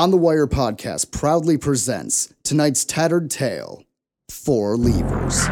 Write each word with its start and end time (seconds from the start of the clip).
On 0.00 0.10
the 0.10 0.16
Wire 0.16 0.46
podcast 0.46 1.12
proudly 1.12 1.58
presents 1.58 2.32
tonight's 2.42 2.86
tattered 2.86 3.30
tale 3.30 3.84
Four 4.30 4.78
Levers. 4.78 5.46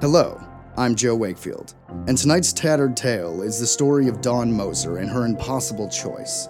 Hello, 0.00 0.42
I'm 0.76 0.96
Joe 0.96 1.14
Wakefield, 1.14 1.74
and 2.08 2.18
tonight's 2.18 2.52
tattered 2.52 2.96
tale 2.96 3.42
is 3.42 3.60
the 3.60 3.68
story 3.68 4.08
of 4.08 4.20
Dawn 4.20 4.52
Moser 4.52 4.96
and 4.96 5.08
her 5.08 5.24
impossible 5.24 5.88
choice. 5.88 6.48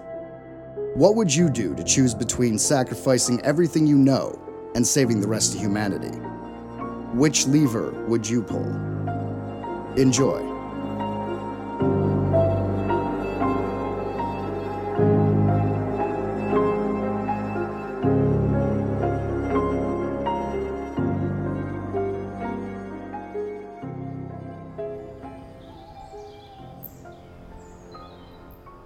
What 0.95 1.17
would 1.17 1.35
you 1.35 1.51
do 1.51 1.75
to 1.75 1.85
choose 1.85 2.15
between 2.15 2.59
sacrificing 2.59 3.43
everything 3.45 3.87
you 3.87 3.99
know 3.99 4.41
and 4.75 4.87
saving 4.87 5.21
the 5.21 5.29
rest 5.29 5.55
of 5.55 5.61
humanity? 5.61 6.19
Which 7.13 7.47
lever 7.47 7.93
would 8.09 8.27
you 8.27 8.43
pull? 8.43 8.67
Enjoy. 9.97 10.41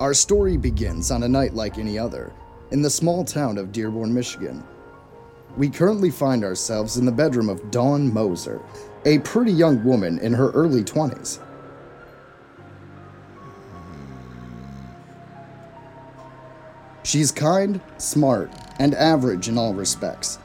Our 0.00 0.14
story 0.14 0.56
begins 0.56 1.12
on 1.12 1.22
a 1.22 1.28
night 1.28 1.55
like 1.55 1.78
any 1.78 1.97
other, 1.97 2.33
in 2.72 2.83
the 2.83 2.91
small 2.91 3.24
town 3.24 3.56
of 3.56 3.70
Dearborn, 3.70 4.12
Michigan. 4.12 4.64
We 5.56 5.70
currently 5.70 6.10
find 6.10 6.45
ourselves 6.45 6.98
in 6.98 7.06
the 7.06 7.12
bedroom 7.12 7.48
of 7.48 7.70
Dawn 7.70 8.12
Moser, 8.12 8.60
a 9.06 9.20
pretty 9.20 9.52
young 9.52 9.83
woman 9.84 10.19
in 10.19 10.34
her 10.34 10.51
early 10.51 10.84
20s. 10.84 11.38
She's 17.05 17.30
kind, 17.33 17.80
smart, 17.98 18.50
and 18.78 18.95
average 18.95 19.48
in 19.48 19.56
all 19.56 19.72
respects. 19.72 20.39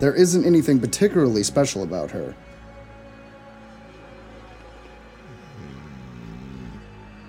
There 0.00 0.14
isn't 0.14 0.44
anything 0.44 0.80
particularly 0.80 1.44
special 1.44 1.82
about 1.82 2.10
her. 2.10 2.34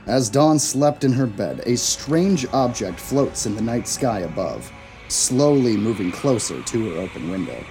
As 0.08 0.30
Dawn 0.30 0.60
slept 0.60 1.04
in 1.04 1.14
her 1.14 1.26
bed, 1.26 1.64
a 1.66 1.76
strange 1.76 2.46
object 2.54 3.00
floats 3.00 3.48
in 3.48 3.56
the 3.56 3.62
night 3.62 3.88
sky 3.88 4.20
above, 4.20 4.72
slowly 5.08 5.76
moving 5.76 6.12
closer 6.12 6.62
to 6.62 6.90
her 6.90 7.02
open 7.02 7.32
window. 7.32 7.64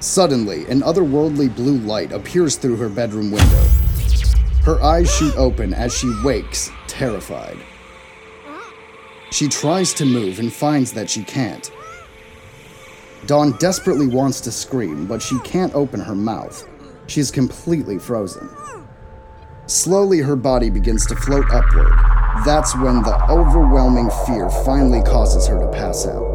Suddenly, 0.00 0.66
an 0.66 0.82
otherworldly 0.82 1.54
blue 1.54 1.78
light 1.78 2.12
appears 2.12 2.56
through 2.56 2.76
her 2.76 2.90
bedroom 2.90 3.30
window. 3.30 3.64
Her 4.64 4.82
eyes 4.82 5.10
shoot 5.14 5.34
open 5.36 5.72
as 5.72 5.96
she 5.96 6.12
wakes, 6.22 6.70
terrified. 6.88 7.56
She 9.30 9.48
tries 9.48 9.94
to 9.94 10.04
move 10.04 10.40
and 10.40 10.52
finds 10.52 10.92
that 10.92 11.08
she 11.08 11.24
can't. 11.24 11.70
Dawn 13.26 13.52
desperately 13.58 14.08
wants 14.08 14.40
to 14.42 14.50
scream, 14.50 15.06
but 15.06 15.22
she 15.22 15.38
can't 15.40 15.74
open 15.74 16.00
her 16.00 16.14
mouth. 16.14 16.68
She's 17.06 17.30
completely 17.30 17.98
frozen. 17.98 18.48
Slowly, 19.66 20.18
her 20.18 20.34
body 20.34 20.70
begins 20.70 21.06
to 21.06 21.16
float 21.16 21.46
upward. 21.52 21.92
That's 22.44 22.74
when 22.76 23.02
the 23.02 23.16
overwhelming 23.30 24.10
fear 24.26 24.50
finally 24.64 25.02
causes 25.02 25.46
her 25.46 25.60
to 25.60 25.70
pass 25.70 26.06
out. 26.06 26.32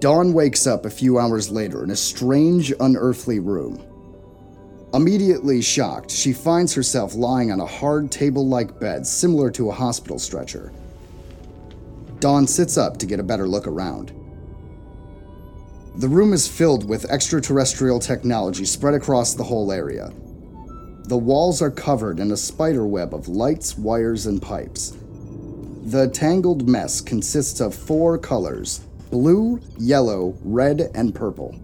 Dawn 0.00 0.32
wakes 0.32 0.66
up 0.66 0.86
a 0.86 0.90
few 0.90 1.18
hours 1.18 1.50
later 1.50 1.84
in 1.84 1.90
a 1.90 1.96
strange, 1.96 2.72
unearthly 2.80 3.40
room. 3.40 3.82
Immediately 4.94 5.62
shocked, 5.62 6.10
she 6.10 6.32
finds 6.32 6.72
herself 6.74 7.14
lying 7.14 7.50
on 7.50 7.60
a 7.60 7.66
hard 7.66 8.10
table 8.10 8.46
like 8.46 8.78
bed 8.78 9.06
similar 9.06 9.50
to 9.50 9.68
a 9.68 9.74
hospital 9.74 10.18
stretcher. 10.18 10.72
Dawn 12.20 12.46
sits 12.46 12.78
up 12.78 12.96
to 12.98 13.06
get 13.06 13.20
a 13.20 13.24
better 13.24 13.46
look 13.46 13.66
around. 13.66 14.12
The 15.96 16.08
room 16.08 16.32
is 16.32 16.46
filled 16.46 16.88
with 16.88 17.10
extraterrestrial 17.10 18.00
technology 18.00 18.64
spread 18.64 18.94
across 18.94 19.34
the 19.34 19.44
whole 19.44 19.72
area. 19.72 20.12
The 21.04 21.16
walls 21.16 21.62
are 21.62 21.70
covered 21.70 22.20
in 22.20 22.32
a 22.32 22.36
spider 22.36 22.86
web 22.86 23.14
of 23.14 23.28
lights, 23.28 23.78
wires, 23.78 24.26
and 24.26 24.40
pipes. 24.40 24.96
The 25.84 26.08
tangled 26.08 26.68
mess 26.68 27.00
consists 27.00 27.60
of 27.60 27.74
four 27.74 28.18
colors 28.18 28.80
blue, 29.10 29.60
yellow, 29.78 30.36
red, 30.42 30.90
and 30.94 31.14
purple. 31.14 31.54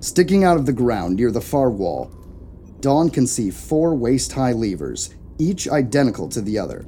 Sticking 0.00 0.44
out 0.44 0.56
of 0.56 0.64
the 0.64 0.72
ground 0.72 1.16
near 1.16 1.32
the 1.32 1.40
far 1.40 1.70
wall, 1.70 2.12
Dawn 2.78 3.10
can 3.10 3.26
see 3.26 3.50
four 3.50 3.96
waist 3.96 4.30
high 4.30 4.52
levers, 4.52 5.12
each 5.38 5.68
identical 5.68 6.28
to 6.28 6.40
the 6.40 6.56
other. 6.56 6.86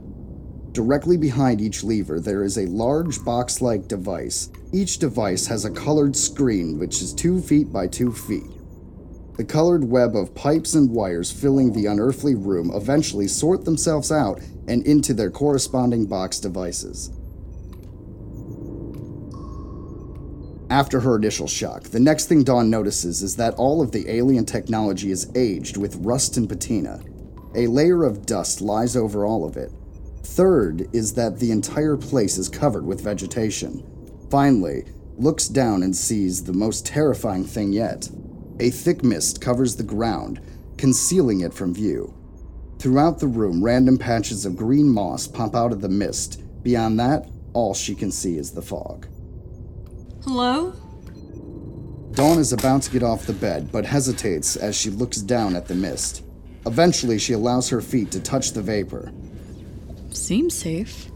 Directly 0.71 1.17
behind 1.17 1.61
each 1.61 1.83
lever, 1.83 2.21
there 2.21 2.45
is 2.45 2.57
a 2.57 2.67
large 2.67 3.25
box 3.25 3.61
like 3.61 3.89
device. 3.89 4.51
Each 4.73 4.97
device 4.99 5.49
has 5.49 5.65
a 5.65 5.71
colored 5.71 6.15
screen 6.15 6.79
which 6.79 7.03
is 7.03 7.13
2 7.13 7.41
feet 7.41 7.73
by 7.73 7.89
2 7.89 8.13
feet. 8.13 8.47
The 9.37 9.45
colored 9.45 9.83
web 9.83 10.15
of 10.15 10.33
pipes 10.37 10.75
and 10.75 10.89
wires 10.89 11.33
filling 11.33 11.73
the 11.73 11.87
unearthly 11.87 12.37
room 12.37 12.71
eventually 12.73 13.27
sort 13.27 13.65
themselves 13.65 14.13
out 14.13 14.41
and 14.69 14.87
into 14.87 15.15
their 15.15 15.33
corresponding 15.33 16.07
box 16.07 16.39
devices. 16.39 17.11
After 20.71 21.01
her 21.01 21.17
initial 21.17 21.49
shock, 21.49 21.83
the 21.83 21.99
next 21.99 22.27
thing 22.27 22.45
Dawn 22.45 22.71
notices 22.71 23.23
is 23.23 23.35
that 23.37 23.55
all 23.55 23.83
of 23.83 23.91
the 23.91 24.09
alien 24.09 24.47
technology 24.47 25.11
is 25.11 25.29
aged 25.35 25.77
with 25.77 25.97
rust 25.97 26.37
and 26.37 26.49
patina. 26.49 27.03
A 27.57 27.67
layer 27.67 28.05
of 28.05 28.25
dust 28.25 28.61
lies 28.61 28.97
over 28.97 29.27
all 29.27 29.45
of 29.45 29.57
it. 29.57 29.73
Third 30.23 30.89
is 30.93 31.13
that 31.15 31.41
the 31.41 31.51
entire 31.51 31.97
place 31.97 32.39
is 32.39 32.49
covered 32.49 32.87
with 32.87 33.01
vegetation. 33.01 33.85
Finally, 34.31 34.85
looks 35.17 35.49
down 35.49 35.83
and 35.83 35.95
sees 35.95 36.45
the 36.45 36.53
most 36.53 36.87
terrifying 36.87 37.45
thing 37.45 37.73
yet. 37.73 38.09
A 38.61 38.71
thick 38.71 39.03
mist 39.03 39.41
covers 39.41 39.75
the 39.75 39.83
ground, 39.83 40.41
concealing 40.77 41.41
it 41.41 41.53
from 41.53 41.75
view. 41.75 42.15
Throughout 42.79 43.19
the 43.19 43.27
room, 43.27 43.65
random 43.65 43.99
patches 43.99 44.47
of 44.47 44.57
green 44.57 44.89
moss 44.89 45.27
pop 45.27 45.57
out 45.57 45.73
of 45.73 45.81
the 45.81 45.89
mist. 45.89 46.45
Beyond 46.63 47.01
that, 47.01 47.29
all 47.55 47.75
she 47.75 47.97
can 47.97 48.13
see 48.13 48.37
is 48.37 48.53
the 48.53 48.63
fog. 48.63 49.09
Hello? 50.25 50.73
Dawn 52.13 52.39
is 52.39 52.53
about 52.53 52.83
to 52.83 52.91
get 52.91 53.03
off 53.03 53.27
the 53.27 53.33
bed, 53.33 53.71
but 53.73 53.87
hesitates 53.87 54.57
as 54.57 54.77
she 54.77 54.91
looks 54.91 55.19
down 55.19 55.57
at 55.57 55.67
the 55.67 55.75
mist. 55.75 56.25
Eventually, 56.67 57.19
she 57.19 57.33
allows 57.33 57.69
her 57.71 57.81
feet 57.81 58.11
to 58.11 58.21
touch 58.21 58.53
the 58.53 58.61
vapor. 58.61 59.13
Seems 60.11 60.55
safe. 60.55 61.11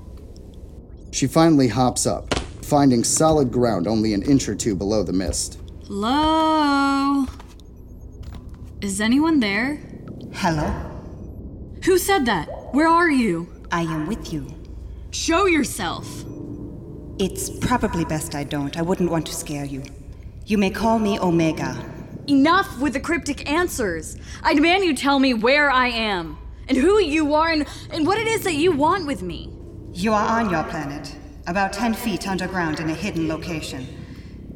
She 1.12 1.26
finally 1.26 1.68
hops 1.68 2.06
up, 2.06 2.32
finding 2.62 3.04
solid 3.04 3.52
ground 3.52 3.86
only 3.86 4.14
an 4.14 4.22
inch 4.22 4.48
or 4.48 4.54
two 4.54 4.74
below 4.74 5.02
the 5.02 5.12
mist. 5.12 5.60
Hello? 5.86 7.26
Is 8.80 9.00
anyone 9.00 9.40
there? 9.40 9.80
Hello, 10.32 10.68
Who 11.84 11.98
said 11.98 12.26
that? 12.26 12.48
Where 12.74 12.88
are 12.88 13.10
you? 13.10 13.48
I 13.70 13.82
am 13.82 14.06
with 14.06 14.32
you. 14.32 14.46
Show 15.10 15.46
yourself. 15.46 16.24
It's 17.16 17.48
probably 17.48 18.04
best 18.04 18.34
I 18.34 18.42
don't. 18.42 18.76
I 18.76 18.82
wouldn't 18.82 19.08
want 19.08 19.24
to 19.26 19.32
scare 19.32 19.64
you. 19.64 19.84
You 20.46 20.58
may 20.58 20.70
call 20.70 20.98
me 20.98 21.16
Omega. 21.16 21.80
Enough 22.26 22.80
with 22.80 22.94
the 22.94 22.98
cryptic 22.98 23.48
answers. 23.48 24.16
I 24.42 24.52
demand 24.52 24.84
you 24.84 24.96
tell 24.96 25.20
me 25.20 25.32
where 25.32 25.70
I 25.70 25.86
am, 25.88 26.36
and 26.68 26.76
who 26.76 27.00
you 27.00 27.34
are, 27.34 27.52
and, 27.52 27.68
and 27.92 28.04
what 28.04 28.18
it 28.18 28.26
is 28.26 28.42
that 28.42 28.54
you 28.54 28.72
want 28.72 29.06
with 29.06 29.22
me. 29.22 29.48
You 29.92 30.12
are 30.12 30.40
on 30.40 30.50
your 30.50 30.64
planet, 30.64 31.14
about 31.46 31.72
10 31.72 31.94
feet 31.94 32.26
underground 32.26 32.80
in 32.80 32.90
a 32.90 32.94
hidden 32.94 33.28
location. 33.28 33.86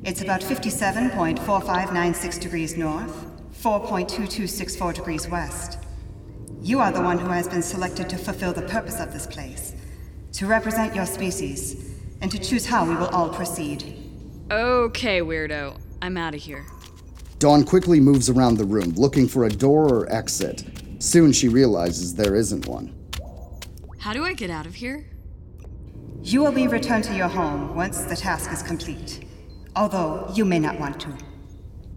It's 0.03 0.23
about 0.23 0.41
57.4596 0.41 2.41
degrees 2.41 2.77
north, 2.77 3.25
4.2264 3.63 4.95
degrees 4.95 5.29
west. 5.29 5.79
You 6.61 6.81
are 6.81 6.91
the 6.91 7.03
one 7.03 7.21
who 7.21 7.29
has 7.29 7.47
been 7.47 7.63
selected 7.63 8.09
to 8.09 8.19
fulfill 8.19 8.53
the 8.53 8.63
purpose 8.63 8.99
of 8.99 9.13
this 9.13 9.29
place 9.29 9.77
to 10.33 10.47
represent 10.47 10.95
your 10.95 11.07
species, 11.07 11.88
and 12.21 12.31
to 12.31 12.39
choose 12.39 12.67
how 12.67 12.85
we 12.85 12.95
will 12.95 13.09
all 13.09 13.29
proceed. 13.29 13.95
Okay, 14.51 15.21
weirdo. 15.21 15.79
I'm 16.03 16.17
out 16.17 16.35
of 16.35 16.41
here. 16.41 16.67
Dawn 17.39 17.65
quickly 17.65 18.01
moves 18.01 18.29
around 18.29 18.57
the 18.57 18.65
room, 18.65 18.91
looking 18.97 19.29
for 19.29 19.45
a 19.45 19.51
door 19.51 19.93
or 19.93 20.13
exit. 20.13 20.65
Soon 20.99 21.33
she 21.33 21.49
realizes 21.49 22.15
there 22.15 22.35
isn't 22.35 22.67
one. 22.67 22.95
How 23.99 24.13
do 24.13 24.25
I 24.25 24.33
get 24.33 24.51
out 24.51 24.67
of 24.67 24.75
here? 24.75 25.07
You 26.23 26.43
will 26.43 26.53
be 26.53 26.67
returned 26.67 27.05
to 27.05 27.15
your 27.15 27.29
home 27.29 27.77
once 27.77 28.03
the 28.03 28.17
task 28.17 28.53
is 28.53 28.63
complete, 28.63 29.25
although 29.77 30.31
you 30.35 30.45
may 30.45 30.59
not 30.59 30.81
want 30.81 31.01
to. 31.01 31.17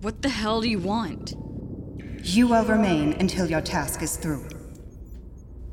What 0.02 0.22
the 0.22 0.30
hell 0.30 0.62
do 0.62 0.70
you 0.70 0.80
want? 0.80 1.34
You 2.24 2.48
will 2.48 2.66
remain 2.66 3.14
until 3.14 3.50
your 3.50 3.62
task 3.62 4.04
is 4.04 4.18
through. 4.18 4.48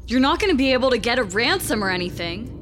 You're 0.07 0.21
not 0.21 0.41
gonna 0.41 0.55
be 0.55 0.73
able 0.73 0.91
to 0.91 0.99
get 0.99 1.19
a 1.19 1.25
ransom 1.25 1.85
or 1.85 1.91
anything. 1.91 2.58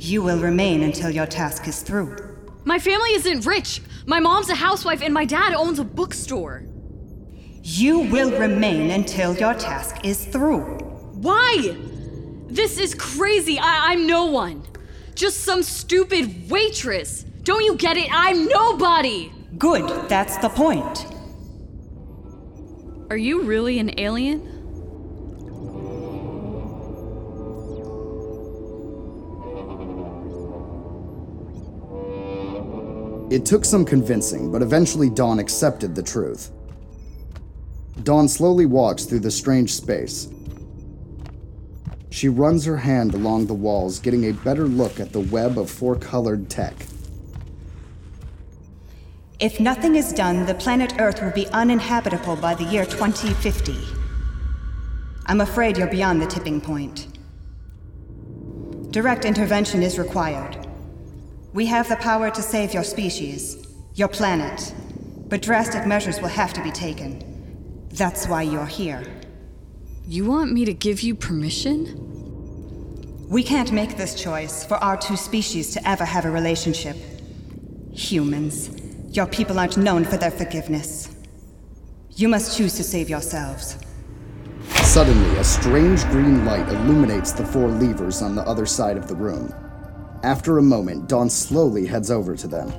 You 0.00 0.22
will 0.22 0.38
remain 0.38 0.84
until 0.84 1.10
your 1.10 1.26
task 1.26 1.66
is 1.66 1.82
through. 1.82 2.16
My 2.64 2.78
family 2.78 3.14
isn't 3.14 3.44
rich. 3.44 3.82
My 4.06 4.20
mom's 4.20 4.48
a 4.48 4.54
housewife 4.54 5.02
and 5.02 5.12
my 5.12 5.24
dad 5.24 5.54
owns 5.54 5.80
a 5.80 5.84
bookstore. 5.84 6.62
You 7.62 7.98
will 7.98 8.30
remain 8.38 8.92
until 8.92 9.34
your 9.36 9.54
task 9.54 10.04
is 10.04 10.24
through. 10.24 10.60
Why? 11.14 11.76
This 12.46 12.78
is 12.78 12.94
crazy. 12.94 13.58
I- 13.58 13.92
I'm 13.92 14.06
no 14.06 14.26
one. 14.26 14.62
Just 15.16 15.40
some 15.40 15.64
stupid 15.64 16.48
waitress. 16.48 17.24
Don't 17.42 17.64
you 17.64 17.74
get 17.74 17.96
it? 17.96 18.08
I'm 18.12 18.46
nobody. 18.46 19.32
Good, 19.58 20.08
that's 20.08 20.36
the 20.38 20.48
point. 20.48 21.06
Are 23.10 23.16
you 23.16 23.42
really 23.42 23.80
an 23.80 23.98
alien? 23.98 24.57
It 33.30 33.44
took 33.44 33.64
some 33.64 33.84
convincing, 33.84 34.50
but 34.50 34.62
eventually 34.62 35.10
Dawn 35.10 35.38
accepted 35.38 35.94
the 35.94 36.02
truth. 36.02 36.50
Dawn 38.02 38.26
slowly 38.26 38.64
walks 38.64 39.04
through 39.04 39.20
the 39.20 39.30
strange 39.30 39.74
space. 39.74 40.28
She 42.10 42.28
runs 42.28 42.64
her 42.64 42.78
hand 42.78 43.14
along 43.14 43.46
the 43.46 43.54
walls, 43.54 43.98
getting 43.98 44.24
a 44.24 44.32
better 44.32 44.66
look 44.66 44.98
at 44.98 45.12
the 45.12 45.20
web 45.20 45.58
of 45.58 45.70
four 45.70 45.94
colored 45.94 46.48
tech. 46.48 46.74
If 49.40 49.60
nothing 49.60 49.94
is 49.94 50.12
done, 50.12 50.46
the 50.46 50.54
planet 50.54 50.94
Earth 50.98 51.22
will 51.22 51.30
be 51.30 51.46
uninhabitable 51.48 52.36
by 52.36 52.54
the 52.54 52.64
year 52.64 52.84
2050. 52.84 53.76
I'm 55.26 55.42
afraid 55.42 55.76
you're 55.76 55.86
beyond 55.86 56.22
the 56.22 56.26
tipping 56.26 56.60
point. 56.60 57.08
Direct 58.90 59.26
intervention 59.26 59.82
is 59.82 59.98
required. 59.98 60.57
We 61.58 61.66
have 61.66 61.88
the 61.88 61.96
power 61.96 62.30
to 62.30 62.40
save 62.40 62.72
your 62.72 62.84
species, 62.84 63.66
your 63.96 64.06
planet, 64.06 64.72
but 65.28 65.42
drastic 65.42 65.88
measures 65.88 66.20
will 66.20 66.28
have 66.28 66.52
to 66.52 66.62
be 66.62 66.70
taken. 66.70 67.88
That's 67.90 68.28
why 68.28 68.42
you're 68.42 68.64
here. 68.64 69.02
You 70.06 70.26
want 70.26 70.52
me 70.52 70.64
to 70.66 70.72
give 70.72 71.00
you 71.00 71.16
permission? 71.16 73.26
We 73.28 73.42
can't 73.42 73.72
make 73.72 73.96
this 73.96 74.14
choice 74.14 74.64
for 74.64 74.76
our 74.76 74.96
two 74.96 75.16
species 75.16 75.72
to 75.72 75.84
ever 75.84 76.04
have 76.04 76.26
a 76.26 76.30
relationship. 76.30 76.96
Humans, 77.92 79.16
your 79.16 79.26
people 79.26 79.58
aren't 79.58 79.76
known 79.76 80.04
for 80.04 80.16
their 80.16 80.30
forgiveness. 80.30 81.12
You 82.14 82.28
must 82.28 82.56
choose 82.56 82.74
to 82.74 82.84
save 82.84 83.10
yourselves. 83.10 83.78
Suddenly, 84.84 85.38
a 85.38 85.42
strange 85.42 86.04
green 86.12 86.44
light 86.44 86.68
illuminates 86.68 87.32
the 87.32 87.44
four 87.44 87.66
levers 87.66 88.22
on 88.22 88.36
the 88.36 88.42
other 88.42 88.64
side 88.64 88.96
of 88.96 89.08
the 89.08 89.16
room. 89.16 89.52
After 90.22 90.58
a 90.58 90.62
moment, 90.62 91.08
Dawn 91.08 91.30
slowly 91.30 91.86
heads 91.86 92.10
over 92.10 92.36
to 92.36 92.48
them. 92.48 92.72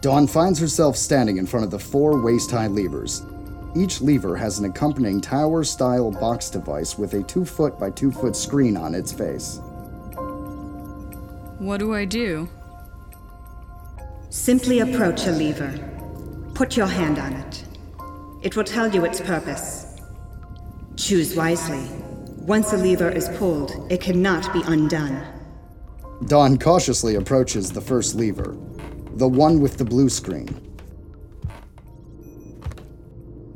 Dawn 0.00 0.26
finds 0.26 0.58
herself 0.58 0.96
standing 0.96 1.36
in 1.36 1.46
front 1.46 1.64
of 1.64 1.70
the 1.70 1.78
four 1.78 2.20
waist 2.20 2.50
high 2.50 2.66
levers. 2.66 3.24
Each 3.76 4.00
lever 4.00 4.36
has 4.36 4.58
an 4.58 4.64
accompanying 4.64 5.20
tower 5.20 5.62
style 5.62 6.10
box 6.10 6.50
device 6.50 6.98
with 6.98 7.14
a 7.14 7.22
2 7.22 7.44
foot 7.44 7.78
by 7.78 7.90
2 7.90 8.10
foot 8.10 8.34
screen 8.34 8.76
on 8.76 8.94
its 8.94 9.12
face. 9.12 9.60
What 11.58 11.78
do 11.78 11.94
I 11.94 12.04
do? 12.04 12.48
Simply 14.30 14.80
approach 14.80 15.26
a 15.26 15.30
lever. 15.30 15.78
Put 16.54 16.76
your 16.76 16.88
hand 16.88 17.18
on 17.18 17.34
it. 17.34 17.64
It 18.42 18.56
will 18.56 18.64
tell 18.64 18.92
you 18.92 19.04
its 19.04 19.20
purpose. 19.20 20.00
Choose 20.96 21.36
wisely. 21.36 21.86
Once 22.38 22.72
a 22.72 22.76
lever 22.76 23.08
is 23.08 23.28
pulled, 23.38 23.90
it 23.90 24.00
cannot 24.00 24.52
be 24.52 24.62
undone. 24.66 25.24
Dawn 26.26 26.58
cautiously 26.58 27.14
approaches 27.14 27.70
the 27.70 27.80
first 27.80 28.16
lever, 28.16 28.56
the 29.14 29.28
one 29.28 29.60
with 29.60 29.76
the 29.76 29.84
blue 29.84 30.08
screen. 30.08 30.48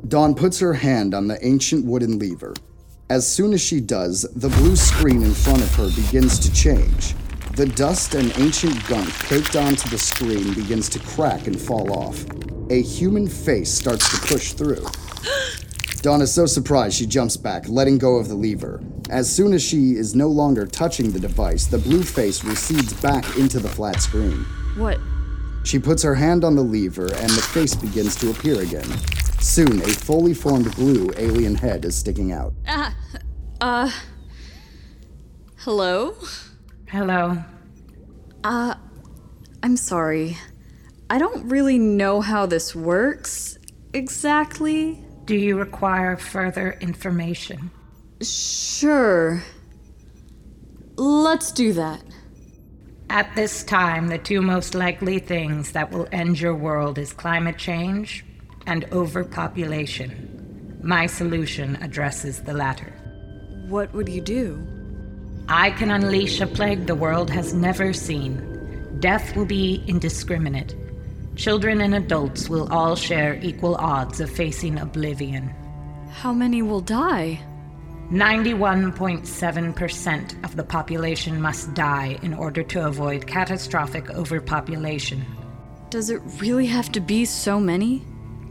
Dawn 0.07 0.33
puts 0.33 0.57
her 0.59 0.73
hand 0.73 1.13
on 1.13 1.27
the 1.27 1.45
ancient 1.45 1.85
wooden 1.85 2.17
lever. 2.17 2.53
As 3.09 3.27
soon 3.29 3.53
as 3.53 3.61
she 3.61 3.81
does, 3.81 4.21
the 4.35 4.49
blue 4.49 4.77
screen 4.77 5.21
in 5.21 5.33
front 5.33 5.61
of 5.61 5.75
her 5.75 5.89
begins 5.89 6.39
to 6.39 6.53
change. 6.53 7.13
The 7.55 7.65
dust 7.65 8.15
and 8.15 8.31
ancient 8.37 8.87
gunk 8.87 9.09
caked 9.25 9.57
onto 9.57 9.89
the 9.89 9.97
screen 9.97 10.53
begins 10.53 10.87
to 10.89 10.99
crack 10.99 11.47
and 11.47 11.59
fall 11.59 11.91
off. 11.91 12.25
A 12.69 12.81
human 12.81 13.27
face 13.27 13.71
starts 13.71 14.09
to 14.09 14.27
push 14.27 14.51
through. 14.51 14.85
Dawn 16.01 16.21
is 16.21 16.33
so 16.33 16.45
surprised 16.45 16.97
she 16.97 17.05
jumps 17.05 17.37
back, 17.37 17.67
letting 17.69 17.97
go 17.97 18.17
of 18.17 18.27
the 18.27 18.35
lever. 18.35 18.83
As 19.09 19.33
soon 19.33 19.53
as 19.53 19.63
she 19.63 19.95
is 19.95 20.15
no 20.15 20.27
longer 20.27 20.65
touching 20.65 21.11
the 21.11 21.19
device, 21.19 21.65
the 21.65 21.77
blue 21.77 22.03
face 22.03 22.43
recedes 22.43 22.91
back 23.01 23.37
into 23.37 23.59
the 23.59 23.69
flat 23.69 24.01
screen. 24.01 24.43
What? 24.75 24.99
She 25.63 25.79
puts 25.79 26.03
her 26.03 26.15
hand 26.15 26.43
on 26.43 26.55
the 26.55 26.61
lever 26.61 27.07
and 27.13 27.29
the 27.29 27.41
face 27.41 27.73
begins 27.73 28.17
to 28.17 28.31
appear 28.31 28.61
again. 28.61 28.89
Soon, 29.39 29.81
a 29.81 29.87
fully 29.87 30.33
formed 30.33 30.75
blue 30.75 31.09
alien 31.15 31.55
head 31.55 31.85
is 31.85 31.95
sticking 31.95 32.33
out. 32.33 32.53
Ah, 32.67 32.93
uh. 33.61 33.89
Hello? 35.59 36.15
Hello. 36.89 37.37
Uh, 38.43 38.75
I'm 39.63 39.77
sorry. 39.77 40.37
I 41.09 41.19
don't 41.19 41.47
really 41.47 41.79
know 41.79 42.19
how 42.19 42.45
this 42.45 42.75
works 42.75 43.57
exactly. 43.93 45.01
Do 45.23 45.35
you 45.35 45.57
require 45.57 46.17
further 46.17 46.77
information? 46.81 47.71
Sure. 48.21 49.41
Let's 50.97 51.51
do 51.53 51.71
that. 51.73 52.03
At 53.09 53.33
this 53.35 53.63
time, 53.63 54.07
the 54.07 54.17
two 54.17 54.41
most 54.41 54.75
likely 54.75 55.19
things 55.19 55.71
that 55.71 55.91
will 55.91 56.09
end 56.11 56.41
your 56.41 56.55
world 56.55 56.97
is 56.97 57.13
climate 57.13 57.57
change 57.57 58.25
and 58.65 58.83
overpopulation. 58.91 60.77
My 60.83 61.05
solution 61.05 61.77
addresses 61.77 62.41
the 62.43 62.53
latter. 62.53 62.93
What 63.67 63.93
would 63.93 64.09
you 64.09 64.19
do? 64.19 64.67
I 65.47 65.71
can 65.71 65.91
unleash 65.91 66.41
a 66.41 66.47
plague 66.47 66.85
the 66.85 66.95
world 66.95 67.29
has 67.29 67.53
never 67.53 67.93
seen. 67.93 68.99
Death 68.99 69.37
will 69.37 69.45
be 69.45 69.83
indiscriminate. 69.87 70.75
Children 71.37 71.81
and 71.81 71.93
adults 71.93 72.49
will 72.49 72.67
all 72.73 72.95
share 72.95 73.39
equal 73.43 73.75
odds 73.75 74.19
of 74.19 74.31
facing 74.31 74.79
oblivion. 74.79 75.53
How 76.09 76.33
many 76.33 76.63
will 76.63 76.81
die? 76.81 77.39
91.7% 78.11 80.43
of 80.43 80.55
the 80.55 80.63
population 80.63 81.39
must 81.39 81.75
die 81.75 82.17
in 82.23 82.33
order 82.33 82.63
to 82.63 82.87
avoid 82.87 83.27
catastrophic 83.27 84.09
overpopulation. 84.09 85.23
Does 85.91 86.09
it 86.09 86.23
really 86.39 86.65
have 86.65 86.91
to 86.93 86.99
be 86.99 87.23
so 87.23 87.59
many? 87.59 88.03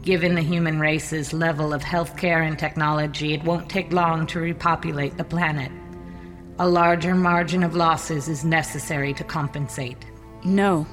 Given 0.03 0.35
the 0.35 0.41
human 0.41 0.79
race's 0.79 1.33
level 1.33 1.73
of 1.73 1.83
healthcare 1.83 2.47
and 2.47 2.57
technology, 2.57 3.33
it 3.33 3.43
won't 3.43 3.69
take 3.69 3.91
long 3.91 4.25
to 4.27 4.39
repopulate 4.39 5.17
the 5.17 5.25
planet. 5.25 5.73
A 6.59 6.69
larger 6.69 7.15
margin 7.15 7.63
of 7.63 7.75
losses 7.75 8.29
is 8.29 8.45
necessary 8.45 9.13
to 9.15 9.25
compensate. 9.25 10.05
No. 10.45 10.87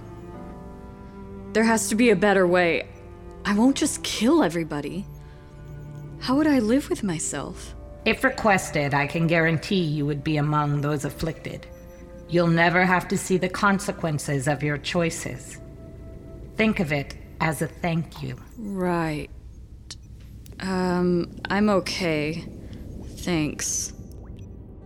There 1.54 1.62
has 1.62 1.88
to 1.90 1.94
be 1.94 2.10
a 2.10 2.16
better 2.16 2.48
way. 2.48 2.88
I 3.44 3.54
won't 3.54 3.76
just 3.76 4.02
kill 4.02 4.42
everybody. 4.42 5.06
How 6.18 6.34
would 6.36 6.48
I 6.48 6.58
live 6.58 6.90
with 6.90 7.04
myself? 7.04 7.76
If 8.04 8.24
requested, 8.24 8.92
I 8.92 9.06
can 9.06 9.28
guarantee 9.28 9.84
you 9.84 10.04
would 10.04 10.24
be 10.24 10.38
among 10.38 10.80
those 10.80 11.04
afflicted. 11.04 11.68
You'll 12.28 12.48
never 12.48 12.84
have 12.84 13.06
to 13.06 13.16
see 13.16 13.36
the 13.36 13.48
consequences 13.48 14.48
of 14.48 14.64
your 14.64 14.78
choices. 14.78 15.60
Think 16.56 16.80
of 16.80 16.92
it 16.92 17.16
as 17.40 17.62
a 17.62 17.68
thank 17.68 18.20
you. 18.20 18.36
Right. 18.58 19.30
Um, 20.58 21.36
I'm 21.50 21.68
okay. 21.68 22.44
Thanks. 23.18 23.92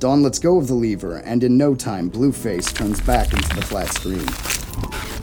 Dawn 0.00 0.22
lets 0.22 0.38
go 0.38 0.58
of 0.58 0.68
the 0.68 0.74
lever, 0.74 1.16
and 1.16 1.42
in 1.42 1.56
no 1.56 1.74
time, 1.74 2.10
Blueface 2.10 2.74
turns 2.74 3.00
back 3.00 3.32
into 3.32 3.56
the 3.56 3.62
flat 3.62 3.88
screen. 3.88 5.17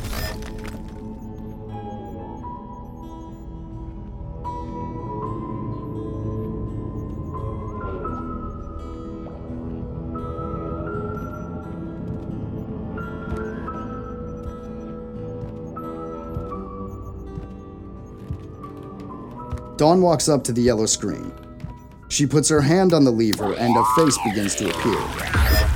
Dawn 19.77 20.01
walks 20.01 20.29
up 20.29 20.43
to 20.45 20.53
the 20.53 20.61
yellow 20.61 20.85
screen. 20.85 21.33
She 22.07 22.25
puts 22.25 22.47
her 22.49 22.61
hand 22.61 22.93
on 22.93 23.03
the 23.03 23.11
lever 23.11 23.53
and 23.55 23.75
a 23.75 23.83
face 23.95 24.17
begins 24.23 24.55
to 24.55 24.69
appear. 24.69 24.99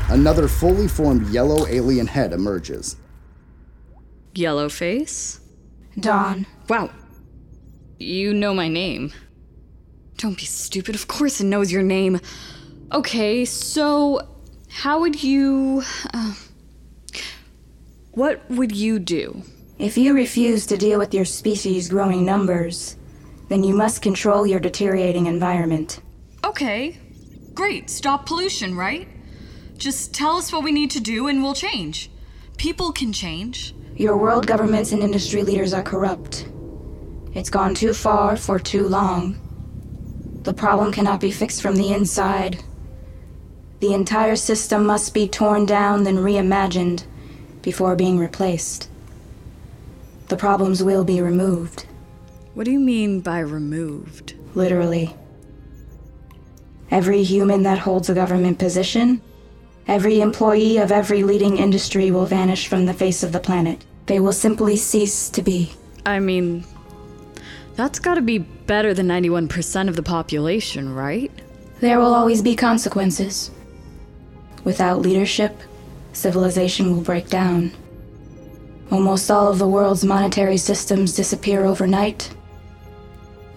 another 0.09 0.47
fully 0.47 0.87
formed 0.87 1.27
yellow 1.29 1.67
alien 1.67 2.07
head 2.07 2.33
emerges. 2.33 2.95
Yellow 4.33 4.69
face? 4.69 5.39
Dawn. 5.99 6.45
Wow. 6.67 6.91
You 7.97 8.33
know 8.33 8.53
my 8.53 8.67
name. 8.67 9.11
Don't 10.17 10.37
be 10.37 10.45
stupid. 10.45 10.95
Of 10.95 11.07
course 11.07 11.41
it 11.41 11.45
knows 11.45 11.71
your 11.71 11.83
name. 11.83 12.19
Okay, 12.91 13.45
so 13.45 14.27
how 14.69 14.99
would 15.01 15.21
you. 15.23 15.83
Uh, 16.13 16.33
what 18.11 18.41
would 18.49 18.75
you 18.75 18.99
do? 18.99 19.43
If 19.77 19.97
you 19.97 20.13
refuse 20.13 20.65
to 20.67 20.77
deal 20.77 20.99
with 20.99 21.13
your 21.13 21.25
species' 21.25 21.89
growing 21.89 22.25
numbers, 22.25 22.95
then 23.49 23.63
you 23.63 23.75
must 23.75 24.01
control 24.01 24.47
your 24.47 24.59
deteriorating 24.59 25.25
environment. 25.25 25.99
Okay, 26.45 26.97
great. 27.53 27.89
Stop 27.89 28.25
pollution, 28.25 28.77
right? 28.77 29.07
Just 29.77 30.13
tell 30.13 30.37
us 30.37 30.51
what 30.51 30.63
we 30.63 30.71
need 30.71 30.91
to 30.91 30.99
do 30.99 31.27
and 31.27 31.43
we'll 31.43 31.53
change. 31.53 32.09
People 32.57 32.91
can 32.91 33.11
change. 33.11 33.73
Your 33.95 34.17
world 34.17 34.47
governments 34.47 34.91
and 34.91 35.01
industry 35.01 35.43
leaders 35.43 35.73
are 35.73 35.83
corrupt. 35.83 36.47
It's 37.33 37.49
gone 37.49 37.75
too 37.75 37.93
far 37.93 38.37
for 38.37 38.59
too 38.59 38.87
long. 38.87 39.37
The 40.43 40.53
problem 40.53 40.91
cannot 40.91 41.19
be 41.19 41.31
fixed 41.31 41.61
from 41.61 41.75
the 41.75 41.93
inside. 41.93 42.63
The 43.79 43.93
entire 43.93 44.35
system 44.35 44.85
must 44.85 45.13
be 45.13 45.27
torn 45.27 45.65
down, 45.65 46.03
then 46.03 46.17
reimagined, 46.17 47.03
before 47.61 47.95
being 47.95 48.19
replaced. 48.19 48.89
The 50.27 50.37
problems 50.37 50.83
will 50.83 51.03
be 51.03 51.21
removed. 51.21 51.85
What 52.59 52.65
do 52.65 52.71
you 52.71 52.79
mean 52.81 53.21
by 53.21 53.39
removed? 53.39 54.33
Literally. 54.53 55.15
Every 56.91 57.23
human 57.23 57.63
that 57.63 57.79
holds 57.79 58.09
a 58.09 58.13
government 58.13 58.59
position, 58.59 59.21
every 59.87 60.19
employee 60.19 60.75
of 60.75 60.91
every 60.91 61.23
leading 61.23 61.55
industry 61.55 62.11
will 62.11 62.25
vanish 62.25 62.67
from 62.67 62.85
the 62.85 62.93
face 62.93 63.23
of 63.23 63.31
the 63.31 63.39
planet. 63.39 63.85
They 64.07 64.19
will 64.19 64.33
simply 64.33 64.75
cease 64.75 65.29
to 65.29 65.41
be. 65.41 65.71
I 66.05 66.19
mean, 66.19 66.65
that's 67.77 67.97
gotta 67.97 68.21
be 68.21 68.39
better 68.39 68.93
than 68.93 69.07
91% 69.07 69.87
of 69.87 69.95
the 69.95 70.03
population, 70.03 70.93
right? 70.93 71.31
There 71.79 71.97
will 71.97 72.13
always 72.13 72.41
be 72.41 72.57
consequences. 72.57 73.51
Without 74.65 74.99
leadership, 74.99 75.57
civilization 76.11 76.93
will 76.93 77.03
break 77.03 77.29
down. 77.29 77.71
Almost 78.91 79.31
all 79.31 79.47
of 79.47 79.59
the 79.59 79.67
world's 79.69 80.03
monetary 80.03 80.57
systems 80.57 81.15
disappear 81.15 81.63
overnight. 81.63 82.35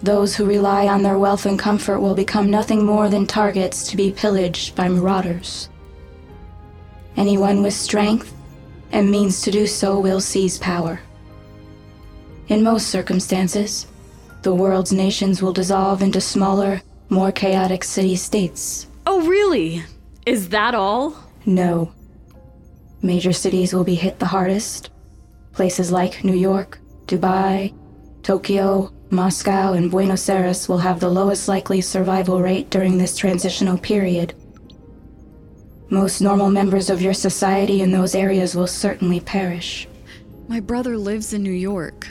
Those 0.02 0.34
who 0.34 0.44
rely 0.44 0.88
on 0.88 1.02
their 1.02 1.18
wealth 1.18 1.46
and 1.46 1.58
comfort 1.58 2.00
will 2.00 2.14
become 2.14 2.50
nothing 2.50 2.84
more 2.84 3.08
than 3.08 3.26
targets 3.26 3.88
to 3.88 3.96
be 3.96 4.10
pillaged 4.10 4.74
by 4.74 4.88
marauders. 4.88 5.68
Anyone 7.16 7.62
with 7.62 7.74
strength 7.74 8.34
and 8.90 9.10
means 9.10 9.42
to 9.42 9.50
do 9.50 9.66
so 9.66 10.00
will 10.00 10.20
seize 10.20 10.58
power. 10.58 11.00
In 12.48 12.64
most 12.64 12.88
circumstances, 12.88 13.86
the 14.42 14.54
world's 14.54 14.92
nations 14.92 15.40
will 15.40 15.52
dissolve 15.52 16.02
into 16.02 16.20
smaller, 16.20 16.82
more 17.08 17.30
chaotic 17.30 17.84
city 17.84 18.16
states. 18.16 18.88
Oh, 19.06 19.26
really? 19.26 19.84
Is 20.26 20.48
that 20.48 20.74
all? 20.74 21.14
No. 21.46 21.92
Major 23.02 23.32
cities 23.32 23.72
will 23.72 23.84
be 23.84 23.94
hit 23.94 24.18
the 24.18 24.26
hardest. 24.26 24.90
Places 25.52 25.92
like 25.92 26.24
New 26.24 26.34
York, 26.34 26.80
Dubai, 27.06 27.72
Tokyo, 28.22 28.92
Moscow, 29.12 29.74
and 29.74 29.90
Buenos 29.90 30.26
Aires 30.30 30.70
will 30.70 30.78
have 30.78 30.98
the 30.98 31.10
lowest 31.10 31.46
likely 31.46 31.82
survival 31.82 32.40
rate 32.40 32.70
during 32.70 32.96
this 32.96 33.14
transitional 33.14 33.76
period. 33.76 34.34
Most 35.90 36.22
normal 36.22 36.48
members 36.48 36.88
of 36.88 37.02
your 37.02 37.12
society 37.12 37.82
in 37.82 37.92
those 37.92 38.14
areas 38.14 38.56
will 38.56 38.66
certainly 38.66 39.20
perish. 39.20 39.86
My 40.48 40.60
brother 40.60 40.96
lives 40.96 41.34
in 41.34 41.42
New 41.42 41.52
York. 41.52 42.08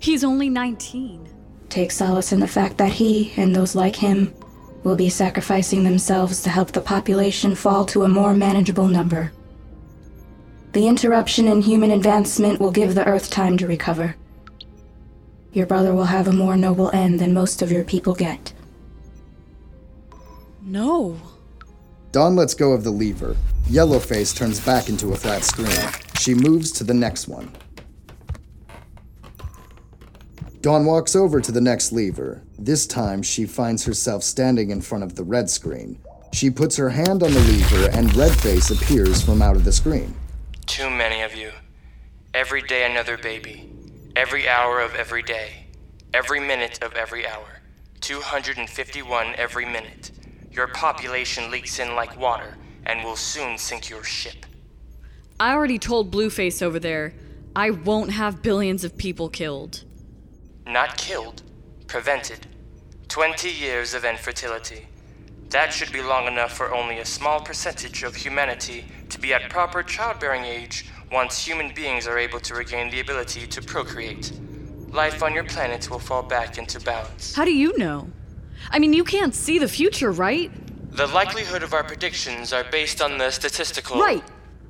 He's 0.00 0.24
only 0.24 0.48
19. 0.48 1.28
Take 1.68 1.92
solace 1.92 2.32
in 2.32 2.40
the 2.40 2.48
fact 2.48 2.78
that 2.78 2.90
he, 2.90 3.32
and 3.36 3.54
those 3.54 3.76
like 3.76 3.94
him, 3.94 4.34
will 4.82 4.96
be 4.96 5.08
sacrificing 5.08 5.84
themselves 5.84 6.42
to 6.42 6.50
help 6.50 6.72
the 6.72 6.80
population 6.80 7.54
fall 7.54 7.84
to 7.86 8.02
a 8.02 8.08
more 8.08 8.34
manageable 8.34 8.88
number. 8.88 9.30
The 10.72 10.88
interruption 10.88 11.46
in 11.46 11.62
human 11.62 11.92
advancement 11.92 12.60
will 12.60 12.72
give 12.72 12.96
the 12.96 13.06
Earth 13.06 13.30
time 13.30 13.56
to 13.58 13.68
recover. 13.68 14.16
Your 15.52 15.66
brother 15.66 15.92
will 15.94 16.04
have 16.04 16.28
a 16.28 16.32
more 16.32 16.56
noble 16.56 16.90
end 16.92 17.18
than 17.18 17.34
most 17.34 17.62
of 17.62 17.72
your 17.72 17.84
people 17.84 18.14
get. 18.14 18.52
No. 20.62 21.20
Dawn 22.12 22.36
lets 22.36 22.54
go 22.54 22.72
of 22.72 22.84
the 22.84 22.90
lever. 22.90 23.36
Yellowface 23.64 24.36
turns 24.36 24.60
back 24.60 24.88
into 24.88 25.12
a 25.12 25.16
flat 25.16 25.42
screen. 25.42 25.90
She 26.18 26.34
moves 26.34 26.70
to 26.72 26.84
the 26.84 26.94
next 26.94 27.28
one. 27.28 27.50
Dawn 30.60 30.84
walks 30.84 31.16
over 31.16 31.40
to 31.40 31.50
the 31.50 31.60
next 31.60 31.90
lever. 31.90 32.42
This 32.58 32.86
time, 32.86 33.22
she 33.22 33.46
finds 33.46 33.84
herself 33.84 34.22
standing 34.22 34.70
in 34.70 34.82
front 34.82 35.02
of 35.02 35.14
the 35.14 35.24
red 35.24 35.48
screen. 35.48 35.98
She 36.32 36.50
puts 36.50 36.76
her 36.76 36.90
hand 36.90 37.22
on 37.22 37.32
the 37.32 37.40
lever, 37.40 37.90
and 37.96 38.10
Redface 38.10 38.70
appears 38.70 39.22
from 39.22 39.40
out 39.40 39.56
of 39.56 39.64
the 39.64 39.72
screen. 39.72 40.14
Too 40.66 40.90
many 40.90 41.22
of 41.22 41.34
you. 41.34 41.50
Every 42.34 42.62
day, 42.62 42.88
another 42.88 43.16
baby. 43.16 43.69
Every 44.20 44.46
hour 44.50 44.80
of 44.82 44.94
every 44.96 45.22
day. 45.22 45.64
Every 46.12 46.40
minute 46.40 46.82
of 46.82 46.92
every 46.92 47.26
hour. 47.26 47.62
251 48.02 49.34
every 49.36 49.64
minute. 49.64 50.10
Your 50.52 50.66
population 50.66 51.50
leaks 51.50 51.78
in 51.78 51.94
like 51.94 52.20
water 52.20 52.58
and 52.84 53.02
will 53.02 53.16
soon 53.16 53.56
sink 53.56 53.88
your 53.88 54.04
ship. 54.04 54.44
I 55.40 55.54
already 55.54 55.78
told 55.78 56.12
Blueface 56.12 56.60
over 56.60 56.78
there 56.78 57.14
I 57.56 57.70
won't 57.70 58.10
have 58.10 58.42
billions 58.42 58.84
of 58.84 58.98
people 58.98 59.30
killed. 59.30 59.84
Not 60.66 60.98
killed, 60.98 61.42
prevented. 61.86 62.46
20 63.08 63.48
years 63.50 63.94
of 63.94 64.04
infertility. 64.04 64.86
That 65.48 65.72
should 65.72 65.92
be 65.92 66.02
long 66.02 66.26
enough 66.26 66.52
for 66.52 66.74
only 66.74 66.98
a 66.98 67.06
small 67.06 67.40
percentage 67.40 68.02
of 68.02 68.14
humanity 68.14 68.84
to 69.08 69.18
be 69.18 69.32
at 69.32 69.48
proper 69.48 69.82
childbearing 69.82 70.44
age 70.44 70.90
once 71.10 71.44
human 71.44 71.72
beings 71.74 72.06
are 72.06 72.18
able 72.18 72.40
to 72.40 72.54
regain 72.54 72.90
the 72.90 73.00
ability 73.00 73.46
to 73.46 73.62
procreate. 73.62 74.32
Life 74.90 75.22
on 75.22 75.34
your 75.34 75.44
planet 75.44 75.90
will 75.90 75.98
fall 75.98 76.22
back 76.22 76.58
into 76.58 76.80
balance. 76.80 77.34
How 77.34 77.44
do 77.44 77.52
you 77.52 77.76
know? 77.78 78.08
I 78.70 78.78
mean, 78.78 78.92
you 78.92 79.04
can't 79.04 79.34
see 79.34 79.58
the 79.58 79.68
future, 79.68 80.12
right? 80.12 80.50
The 80.96 81.06
likelihood 81.08 81.62
of 81.62 81.72
our 81.72 81.84
predictions 81.84 82.52
are 82.52 82.64
based 82.64 83.00
on 83.00 83.18
the 83.18 83.30
statistical. 83.30 84.00
Right. 84.00 84.24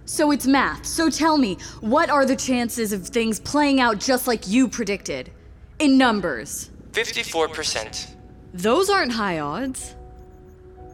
So 0.05 0.31
it's 0.31 0.47
math. 0.47 0.87
So 0.87 1.09
tell 1.11 1.39
me, 1.39 1.57
what 1.81 2.11
are 2.11 2.27
the 2.27 2.37
chances 2.37 2.93
of 2.93 3.07
things 3.07 3.41
playing 3.41 3.81
out 3.81 3.99
just 3.99 4.27
like 4.27 4.47
you 4.49 4.69
predicted? 4.69 5.31
In 5.79 5.97
numbers. 5.97 6.71
54%. 6.93 8.15
Those 8.53 8.91
aren't 8.91 9.13
high 9.13 9.39
odds. 9.39 9.95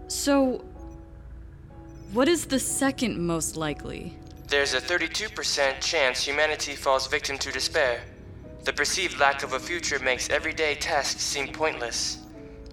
So, 0.08 0.64
what 2.12 2.28
is 2.28 2.46
the 2.46 2.60
second 2.60 3.18
most 3.18 3.56
likely? 3.56 4.16
There's 4.48 4.74
a 4.74 4.80
32% 4.80 5.80
chance 5.80 6.22
humanity 6.22 6.76
falls 6.76 7.08
victim 7.08 7.36
to 7.38 7.50
despair. 7.50 8.02
The 8.62 8.72
perceived 8.72 9.18
lack 9.18 9.42
of 9.42 9.54
a 9.54 9.58
future 9.58 9.98
makes 9.98 10.30
everyday 10.30 10.76
tasks 10.76 11.20
seem 11.20 11.48
pointless. 11.48 12.18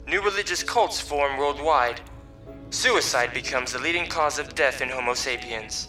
New 0.07 0.21
religious 0.21 0.61
cults 0.61 0.99
form 0.99 1.37
worldwide. 1.37 1.99
Suicide 2.69 3.33
becomes 3.33 3.73
the 3.73 3.79
leading 3.79 4.05
cause 4.05 4.37
of 4.37 4.53
death 4.53 4.81
in 4.81 4.89
Homo 4.89 5.15
sapiens. 5.15 5.87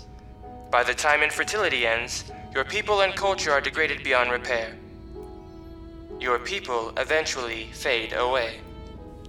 By 0.70 0.84
the 0.84 0.94
time 0.94 1.22
infertility 1.22 1.86
ends, 1.86 2.24
your 2.54 2.64
people 2.64 3.02
and 3.02 3.14
culture 3.14 3.52
are 3.52 3.60
degraded 3.60 4.02
beyond 4.02 4.30
repair. 4.30 4.74
Your 6.18 6.38
people 6.38 6.94
eventually 6.96 7.68
fade 7.72 8.14
away. 8.14 8.60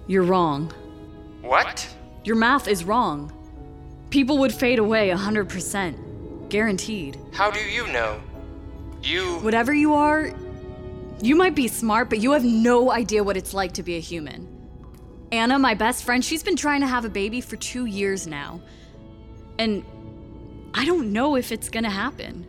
You're 0.06 0.22
wrong. 0.22 0.72
What? 1.42 1.86
Your 2.24 2.36
math 2.36 2.66
is 2.66 2.84
wrong. 2.84 3.30
People 4.08 4.38
would 4.38 4.54
fade 4.54 4.78
away 4.78 5.10
100%. 5.10 6.05
Guaranteed. 6.48 7.18
How 7.32 7.50
do 7.50 7.60
you 7.60 7.86
know? 7.88 8.20
You. 9.02 9.38
Whatever 9.40 9.74
you 9.74 9.94
are, 9.94 10.32
you 11.22 11.36
might 11.36 11.54
be 11.54 11.68
smart, 11.68 12.10
but 12.10 12.18
you 12.18 12.32
have 12.32 12.44
no 12.44 12.90
idea 12.90 13.22
what 13.22 13.36
it's 13.36 13.54
like 13.54 13.72
to 13.74 13.82
be 13.82 13.96
a 13.96 14.00
human. 14.00 14.52
Anna, 15.32 15.58
my 15.58 15.74
best 15.74 16.04
friend, 16.04 16.24
she's 16.24 16.42
been 16.42 16.56
trying 16.56 16.80
to 16.80 16.86
have 16.86 17.04
a 17.04 17.08
baby 17.08 17.40
for 17.40 17.56
two 17.56 17.86
years 17.86 18.26
now. 18.26 18.60
And 19.58 19.84
I 20.74 20.84
don't 20.84 21.12
know 21.12 21.36
if 21.36 21.52
it's 21.52 21.68
gonna 21.68 21.90
happen. 21.90 22.46